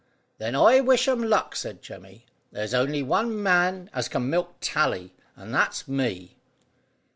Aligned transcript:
"Then 0.39 0.55
I 0.55 0.79
wish 0.81 1.07
'em 1.07 1.21
luck," 1.21 1.55
said 1.55 1.83
Jemmy. 1.83 2.25
"There's 2.51 2.73
only 2.73 3.03
one 3.03 3.43
man 3.43 3.87
as 3.93 4.07
can 4.07 4.31
milk 4.31 4.55
Tally, 4.59 5.13
and 5.35 5.53
that's 5.53 5.87
me." 5.87 6.37